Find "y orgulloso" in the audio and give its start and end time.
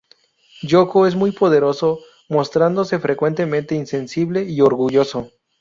4.41-5.29